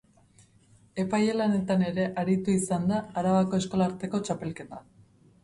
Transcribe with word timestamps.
Epaile 1.03 1.35
lanetan 1.35 1.83
ere 1.89 2.07
aritu 2.23 2.57
izan 2.61 2.89
da 2.93 3.03
Arabako 3.23 3.61
Eskolarteko 3.65 4.25
Txapelketan. 4.27 4.91